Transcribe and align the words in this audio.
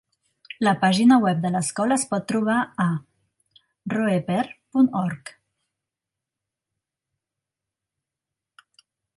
La 0.67 0.71
pàgina 0.83 1.17
web 1.25 1.43
de 1.43 1.51
l'escola 1.55 1.97
es 2.01 2.05
pot 2.13 2.25
trobar 2.31 2.55
a: 2.85 2.87
roeper 3.93 4.41
punt 4.49 4.89
org. 5.03 5.33